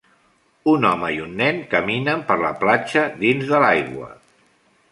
Un 0.71 0.85
home 0.91 1.11
i 1.15 1.19
un 1.25 1.35
nen 1.41 1.59
caminen 1.75 2.23
per 2.31 2.37
la 2.45 2.51
platja 2.63 3.05
dins 3.23 3.47
de 3.53 3.61
l'aigua. 3.67 4.09